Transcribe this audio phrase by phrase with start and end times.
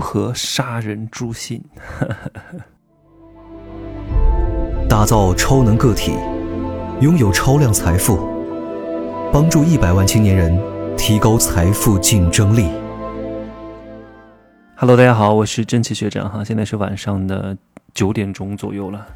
[0.00, 1.62] 如何杀人诛心？
[4.88, 6.12] 打造超能个体，
[7.02, 8.16] 拥有超量财富，
[9.30, 10.58] 帮助一百万青年人
[10.96, 12.70] 提高财富竞争力。
[14.74, 17.54] Hello，大家好，我是真奇学长哈，现在是晚上的
[17.92, 19.06] 九点钟左右了，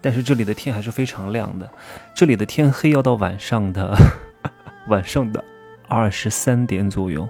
[0.00, 1.68] 但是这里的天还是非常亮的，
[2.14, 3.98] 这里的天黑要到晚上的
[4.86, 5.44] 晚上的
[5.88, 7.28] 二十三点左右。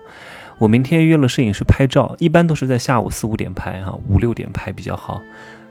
[0.60, 5.22] 我明天约了摄影师拍照，一般都是在下午四五点拍哈，五六点拍比较好，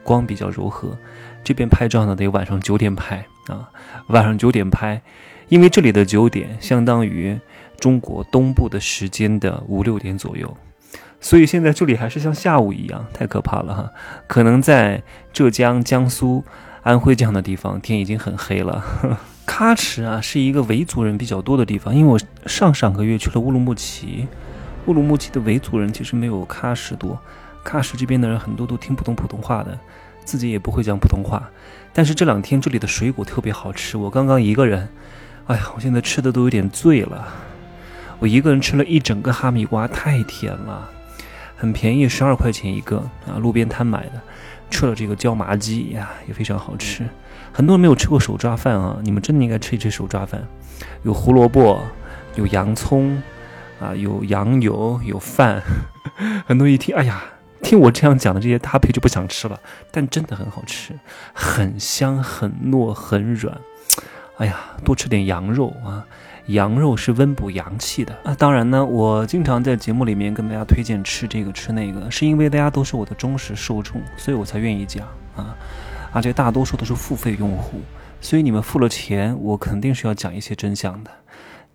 [0.03, 0.97] 光比较柔和。
[1.43, 3.69] 这边拍照呢，得晚上九点拍啊，
[4.07, 4.99] 晚上九点拍，
[5.47, 7.39] 因为这里的九点相当于
[7.79, 10.57] 中国东部的时间的五六点左右，
[11.21, 13.91] 所以现在这里还是像下午一样，太可怕了哈。
[14.25, 16.43] 可能在浙江、江苏、
[16.81, 18.83] 安徽这样的地方，天已经很黑了。
[19.45, 24.27] 喀什啊，是一个维族人比较多的地方，因为我上上个月去了乌鲁木齐。
[24.89, 27.15] 乌鲁木齐的维族人其实没有喀什多，
[27.63, 29.77] 喀什这边的人很多都听不懂普通话的，
[30.25, 31.47] 自己也不会讲普通话。
[31.93, 34.89] 但是这两天这里的水果特别好吃，我刚刚一个人，
[35.45, 37.27] 哎呀，我现在吃的都有点醉了。
[38.17, 40.89] 我一个人吃了一整个哈密瓜，太甜了，
[41.55, 44.19] 很便宜，十二块钱一个啊，路边摊买的。
[44.71, 47.07] 吃了这个椒麻鸡呀，也非常好吃。
[47.53, 50.41] 很多人没有吃过手抓饭啊，你们真的应该吃一吃手抓饭，
[51.03, 51.79] 有胡萝卜，
[52.33, 53.21] 有洋葱。
[53.79, 55.61] 啊，有羊油，有饭，
[56.45, 57.23] 很多人一听，哎呀，
[57.61, 59.59] 听我这样讲的这些搭配就不想吃了，
[59.91, 60.93] 但真的很好吃，
[61.33, 63.57] 很香，很糯，很软。
[64.37, 66.05] 哎呀，多吃点羊肉啊，
[66.47, 68.33] 羊肉是温补阳气的啊。
[68.37, 75.55] 当然呢，我经常在节目里面跟大家推荐吃这个吃那个，是因为大家都是我的忠实受众，所以我才愿意讲啊。
[76.11, 77.81] 而且大多数都是付费用户，
[78.21, 81.11] 所以你们付了钱，我肯定是要讲一些真相的。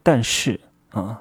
[0.02, 0.60] 但是
[0.90, 1.20] 啊。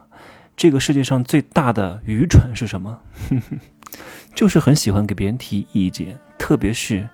[0.55, 2.99] 这个世界上最大的愚蠢是什么？
[4.33, 7.07] 就是很喜欢给别人提意见，特别是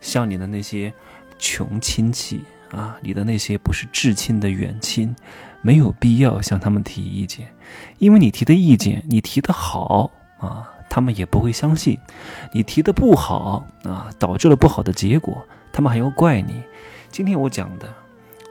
[0.00, 0.92] 像你的那些
[1.38, 5.14] 穷亲戚啊，你的那些不是至亲的远亲，
[5.62, 7.52] 没有必要向他们提意见，
[7.98, 11.96] 因为你提的意见，你提的好啊，他们也不会相信；
[12.52, 16.62] 你提的不好啊，导致了不好的结果，他们还要怪你。
[17.10, 17.92] 今天我讲的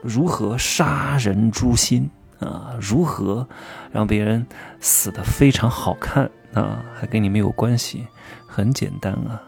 [0.02, 2.10] 如何杀人诛心。
[2.40, 3.46] 啊，如何
[3.92, 4.46] 让别人
[4.80, 6.82] 死的非常好看啊？
[6.94, 8.06] 还跟你没有关系，
[8.46, 9.40] 很简单啊。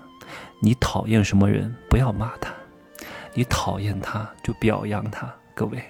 [0.61, 2.53] 你讨厌什么人，不要骂他；
[3.35, 5.29] 你讨厌他，就表扬他。
[5.55, 5.83] 各位，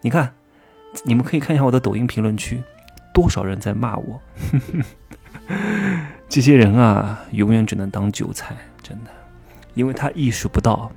[0.00, 0.32] 你看，
[1.04, 2.62] 你们可以看一下我的抖音评论区，
[3.12, 4.20] 多少人在骂我。
[6.28, 9.10] 这些人啊，永远只能当韭菜，真的，
[9.74, 10.90] 因为他意识不到。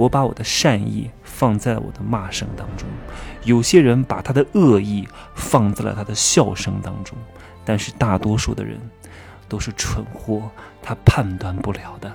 [0.00, 2.88] 我把我的善意放在了我的骂声当中，
[3.44, 7.18] 有些人把他的恶意放在了他的笑声当中，
[7.66, 8.80] 但是大多数的人
[9.46, 10.48] 都是蠢货，
[10.80, 12.10] 他判断不了的，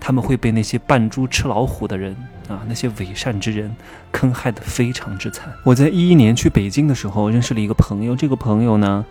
[0.00, 2.16] 他们会被那些扮猪吃老虎的人
[2.48, 3.72] 啊，那些伪善之人
[4.10, 5.52] 坑害的非常之惨。
[5.62, 9.06] 我在一一年去北京的时候，认识了一个朋友，这个朋友呢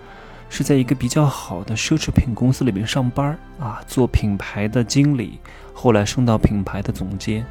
[0.49, 5.39] 是在一个比较好的奢侈品公司里面上班啊，做品牌的经理，
[5.73, 7.45] 后来升到品牌的总监。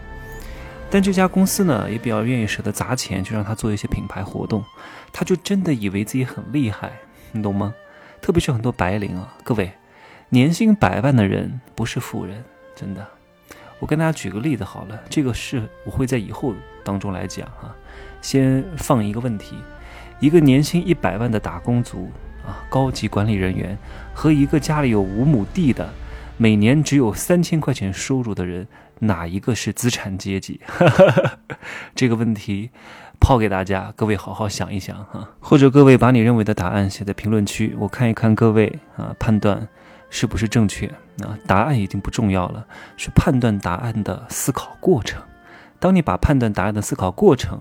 [0.94, 4.64] 但这家公司呢，也比较愿意舍得砸钱去让他做一些品牌活动，
[5.12, 6.92] 他就真的以为自己很厉害，
[7.32, 7.74] 你懂吗？
[8.22, 9.72] 特别是很多白领啊，各位，
[10.28, 12.44] 年薪百万的人不是富人，
[12.76, 13.04] 真的。
[13.80, 17.74] 我跟大家举个例子好了，这个是我会在以后当中来讲啊。
[18.22, 19.56] 先放一个问题：
[20.20, 22.08] 一个年薪一百万的打工族
[22.46, 23.76] 啊，高级管理人员，
[24.14, 25.92] 和一个家里有五亩地的，
[26.36, 28.68] 每年只有三千块钱收入的人。
[29.00, 30.60] 哪一个是资产阶级？
[31.94, 32.70] 这个问题
[33.20, 35.28] 抛给大家，各位好好想一想哈。
[35.40, 39.66] 或者各位把你认为的答案写在评论区，我看一看各位啊，判断
[40.10, 40.86] 是不是正确
[41.22, 41.38] 啊？
[41.46, 42.66] 答案已经不重要了，
[42.96, 45.22] 是判断答案的思考过程。
[45.78, 47.60] 当你把判断答案的思考过程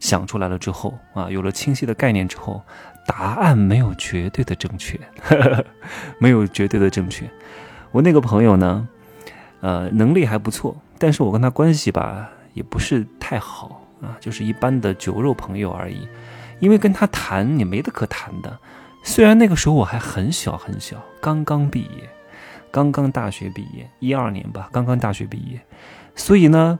[0.00, 2.62] 想出来了之后啊，有了清晰的概念之后，
[3.06, 4.98] 答案没有绝对的正确，
[6.18, 7.30] 没有绝对的正确。
[7.92, 8.88] 我那个朋友呢？
[9.64, 16.06] 呃，能力还不错，但是我跟他关系吧也不是太好啊，就是一般的酒肉朋友而已。
[16.60, 18.58] 因为跟他谈也没得可谈的，
[19.02, 22.06] 虽然那个时候我还很小很小，刚刚毕业，
[22.70, 25.58] 刚刚大学毕业，一二年吧，刚刚大学毕业，
[26.14, 26.78] 所以呢，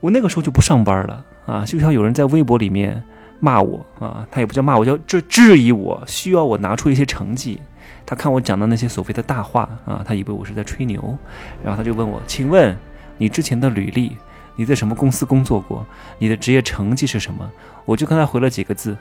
[0.00, 3.04] 我那个时候就不上班了啊，就像有人在微博里面
[3.40, 7.60] 骂我啊，他也不叫骂我，叫质质疑我，需要我拿出一些成绩。
[8.06, 11.16] 他看我讲的那些所谓的大话啊，他以为我是在吹牛，
[11.62, 12.76] 然后他就问我：“请问
[13.16, 14.16] 你之前的履历，
[14.56, 15.86] 你在什么公司工作过？
[16.18, 17.50] 你的职业成绩是什么？”
[17.86, 18.96] 我就跟他回了几个字：“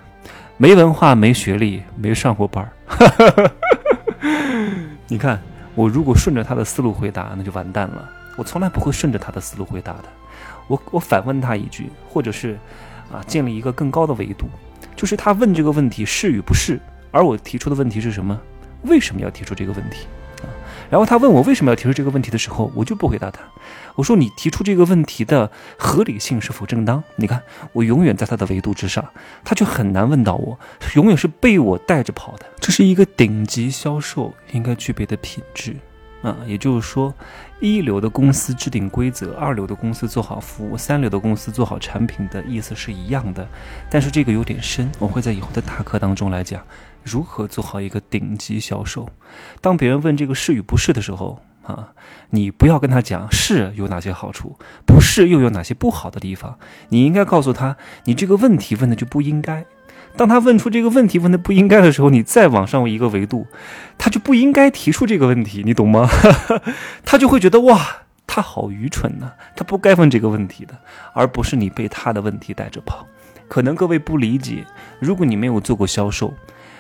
[0.58, 2.70] 没文化，没学历，没上过班。
[5.08, 5.42] ”你看
[5.76, 8.10] 我如果顺着他的思路回答，那就完蛋了。
[8.38, 10.04] 我从来不会顺着他的思路回答的。
[10.68, 12.58] 我我反问他一句，或者是
[13.12, 14.48] 啊，建立一个更高的维度，
[14.96, 16.80] 就是他问这个问题是与不是，
[17.12, 18.40] 而我提出的问题是什么？
[18.84, 20.08] 为什么要提出这个问题？
[20.42, 20.48] 啊，
[20.90, 23.42] 然后他问我为什么要提出这个问题的时候，我就不回答他。
[23.96, 27.04] 我说你提出这个问题的合理性是否正当？
[27.16, 27.42] 你看，
[27.72, 29.08] 我永远在他的维度之上，
[29.44, 30.60] 他就很难问到我，
[30.96, 32.46] 永远是被我带着跑的。
[32.60, 35.76] 这是一个顶级销售应该具备的品质
[36.24, 36.36] 啊！
[36.48, 37.14] 也就是说，
[37.60, 43.48] 一流的公司制定规则，二流的公司做好服务，三流的公司做好产品的意思是一样的。
[43.92, 46.64] 但是这个有点深，我会在以后的大课当中来讲
[47.04, 49.08] 如何做好一个顶级销售。
[49.62, 51.40] 当别人问这个是与不是的时候。
[51.64, 51.94] 啊，
[52.32, 56.60] 你不要跟他讲是有哪些好处，不是又有哪些不好的地方。
[56.90, 59.66] 你应该告诉他，你这个问题问的就不应该。
[60.16, 63.48] 当他问出这个问题问的不应该的时候，你再往上一个维度，
[63.98, 66.08] 他就不应该提出这个问题，你懂吗？
[67.04, 67.80] 他就会觉得哇，
[68.28, 70.78] 他好愚蠢呐，他不该问这个问题的，
[71.14, 73.08] 而不是你被他的问题带着跑。
[73.48, 74.66] 可能各位不理解，
[75.00, 76.34] 如果你没有做过销售，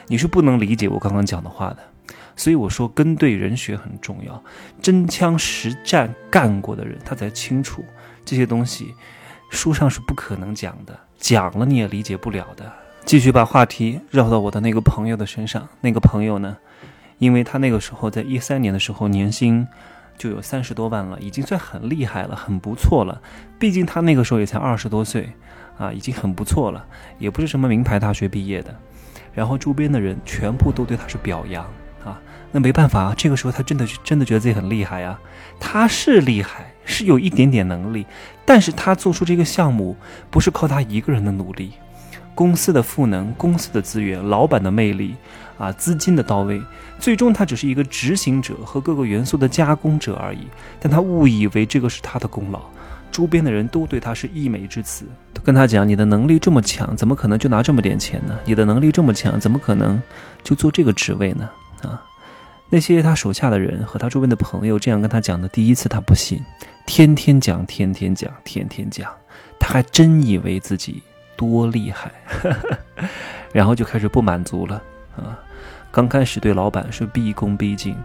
[0.07, 1.77] 你是不能理解我刚刚讲的话的。
[2.36, 4.44] 所以我说跟对人学很重要，
[4.81, 7.83] 真枪实战干过的人，他才清楚
[8.25, 8.94] 这些东西，
[9.50, 12.71] 书上是不可能讲的，讲了你也理解不了的。
[13.05, 16.57] 继续把话题绕到我的那个朋友的身上，那个朋友呢，
[17.19, 19.67] 因为他那个时候在一三年的时候年薪
[20.17, 23.21] 就有三十多万了，已经算很厉害了，很不错了。
[23.59, 25.29] 毕竟他那个时候也才二十多岁，
[25.77, 26.85] 啊，已经很不错了，
[27.19, 28.73] 也不是什么名牌大学毕业的。
[29.33, 31.63] 然后周边的人全部都对他是表扬
[32.05, 32.19] 啊。
[32.51, 35.19] 那没办法，这个时候他真的真的觉得自己很厉害呀。
[35.59, 38.05] 他是厉害，是有一点点能力，
[38.45, 39.97] 但是他做出这个项目
[40.31, 41.73] 不是靠他一个人的努力，
[42.35, 45.15] 公司的赋能、公司的资源、老板的魅力
[45.57, 46.62] 啊，资金的到位，
[47.00, 50.47] 最终他只是一个执行者和各个元素的加工者而已。
[50.80, 52.62] 但他误以为这个是他的功劳，
[53.12, 58.38] 周边的人都对他是溢美之词，都跟他讲：“你的能力这么强，怎么可能就拿这么点钱呢？
[58.45, 60.01] 你的能力这么强，怎么可能
[60.44, 61.50] 就做这个职位呢？”
[61.83, 62.01] 啊。
[62.69, 66.41] 那些他手下的人和他周边的朋友这样跟他讲的，第一次他不信，
[66.88, 69.12] 天天讲，天天讲，天天讲，
[69.59, 71.03] 他还真以为自己
[71.35, 72.12] 多厉害，
[73.53, 74.81] 然后就开始不满足了
[75.15, 75.39] 啊！
[75.91, 77.95] 刚开始对老板是毕恭毕敬，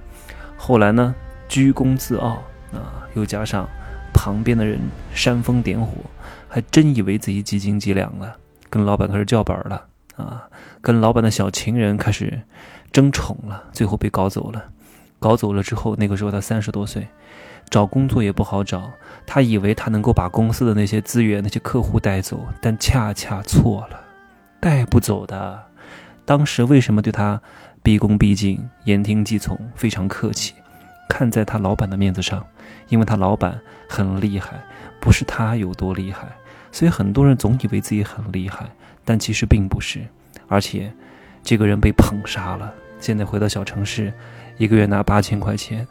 [0.57, 1.15] 后来呢
[1.49, 2.43] 居功自傲
[2.73, 3.69] 啊，又加上
[4.13, 4.79] 旁边的人
[5.15, 5.93] 煽风点火，
[6.49, 8.37] 还真以为自己几斤几两了，
[8.69, 9.87] 跟老板开始叫板了
[10.17, 10.49] 啊，
[10.81, 12.41] 跟老板的小情人开始。
[12.91, 14.65] 争宠了，最后被搞走了。
[15.19, 17.09] 搞走了之后，那个时候他三十多岁，
[17.69, 18.91] 找工作也不好找。
[19.27, 24.01] 他以为他能够把公司的那些资源、那些客户带走，但恰恰错了，
[24.61, 25.63] 带不走的。
[26.25, 27.41] 当时为什么对他
[27.83, 30.55] 毕恭毕敬、言听计从、非常客气？
[31.09, 32.47] 看在他老板的面子上，
[32.89, 34.61] 因为他老板很厉害，
[35.01, 36.29] 不是他有多厉害。
[36.71, 38.67] 所以很多人总以为自己很厉害，
[39.05, 40.07] 但其实并不是，
[40.47, 40.93] 而且。
[41.41, 44.13] 这个人被捧杀了，现在回到小城市，
[44.59, 45.87] 一个月拿八千块钱，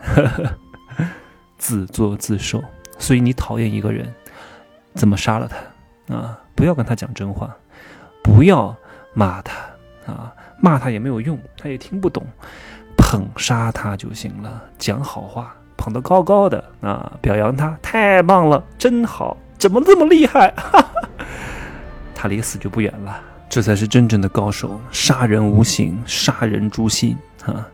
[1.58, 2.64] 自作自受。
[3.00, 4.14] 所以你讨厌一个人，
[4.94, 6.38] 怎么杀了他啊？
[6.54, 7.56] 不要跟他讲真话，
[8.22, 8.76] 不要
[9.14, 9.56] 骂他
[10.12, 12.26] 啊，骂他也没有用，他也听不懂。
[12.98, 20.54] 捧杀他就行了，讲好话，捧得高高的啊，表扬他，太棒了，真好，怎么这么厉害？
[22.14, 23.22] 他离死就不远了。
[23.48, 27.66] 这才是真正的高手，杀人无形，杀人诛心啊！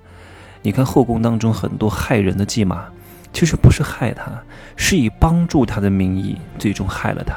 [0.63, 2.85] 你看后宫当中很多害人的计码，
[3.31, 4.31] 其实不是害他，
[4.75, 7.35] 是以帮助他的名义，最终害了他。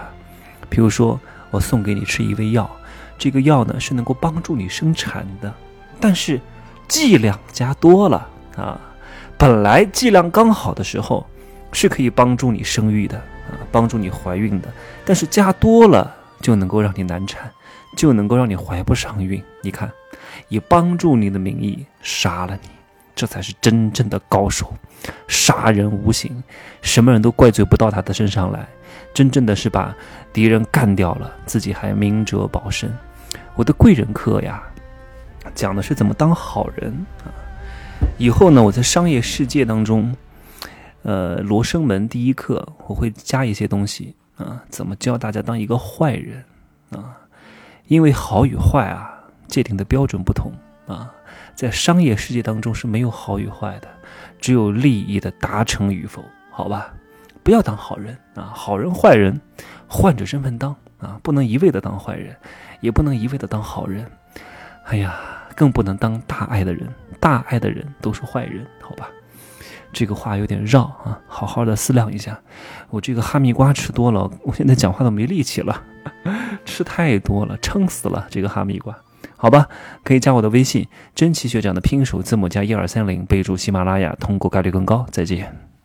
[0.71, 2.71] 比如说，我送给你吃一味药，
[3.18, 5.52] 这个药呢是能够帮助你生产的，
[6.00, 6.40] 但是
[6.88, 8.80] 剂量加多了啊！
[9.37, 11.26] 本来剂量刚好的时候
[11.73, 14.73] 是可以帮助你生育的啊，帮助你怀孕的，
[15.04, 17.50] 但是加多了就能够让你难产。
[17.97, 19.42] 就能够让你怀不上孕。
[19.62, 19.90] 你看，
[20.49, 22.68] 以帮助你的名义杀了你，
[23.17, 24.73] 这才是真正的高手。
[25.27, 26.43] 杀人无形，
[26.83, 28.69] 什么人都怪罪不到他的身上来。
[29.13, 29.95] 真正的是把
[30.33, 32.93] 敌人干掉了，自己还明哲保身。
[33.55, 34.63] 我的贵人课呀，
[35.55, 36.93] 讲的是怎么当好人
[37.25, 37.33] 啊。
[38.19, 40.15] 以后呢，我在商业世界当中，
[41.03, 46.45] 呃，罗生门第一课我会加一些东西啊，怎么教大家当一个坏人
[46.91, 47.17] 啊。
[47.87, 49.09] 因为好与坏啊，
[49.47, 50.53] 界定的标准不同
[50.87, 51.11] 啊，
[51.54, 53.88] 在商业世界当中是没有好与坏的，
[54.40, 56.92] 只有利益的达成与否，好吧？
[57.42, 59.40] 不要当好人啊，好人坏人
[59.87, 62.37] 换着身份当啊，不能一味的当坏人，
[62.80, 64.04] 也不能一味的当好人，
[64.87, 65.14] 哎呀，
[65.54, 69.09] 更不能当大爱的人，大爱的人都是坏人，好吧？
[69.92, 72.38] 这个话有点绕啊，好好的思量一下。
[72.90, 75.83] 我这个哈密瓜吃多了，我现在讲话都没力气了，
[76.66, 78.95] 吃太多了，撑死了这个哈密瓜。
[79.37, 79.69] 好吧，
[80.02, 85.07] 可以加我的微信，真奇学长的拼音首字母加一二三零，备注喜马拉雅，通过概率更高。
[85.11, 85.75] 再见。